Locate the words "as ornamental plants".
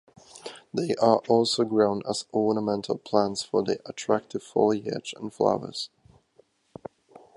2.09-3.43